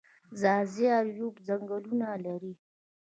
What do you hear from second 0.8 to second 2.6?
اریوب ځنګلونه لري؟